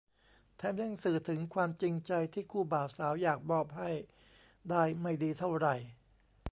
[0.57, 3.91] แถมยังสื่อถึงความจริงใจที่คู่บ่าวสาวอยากมอบให้
[4.69, 5.75] ได้ไม่ดีเท่าไหร่